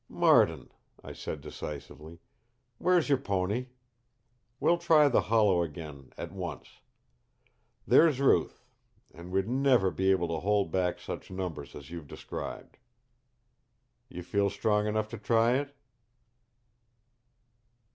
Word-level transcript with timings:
"Martin," 0.09 0.71
I 1.03 1.13
said 1.13 1.41
decisively, 1.41 2.17
"where's 2.79 3.07
your 3.07 3.19
pony? 3.19 3.67
We'll 4.59 4.79
try 4.79 5.07
the 5.09 5.21
hollow 5.21 5.61
again, 5.61 6.11
at 6.17 6.31
once. 6.31 6.79
There's 7.85 8.19
Ruth 8.19 8.65
and 9.13 9.31
we'd 9.31 9.47
never 9.47 9.91
be 9.91 10.09
able 10.09 10.29
to 10.29 10.39
hold 10.39 10.71
back 10.71 10.97
such 10.97 11.29
numbers 11.29 11.75
as 11.75 11.91
you've 11.91 12.07
described." 12.07 12.77
"You 14.09 14.23
feel 14.23 14.49
strong 14.49 14.87
enough 14.87 15.07
to 15.09 15.19
try 15.19 15.57
it?" 15.57 15.75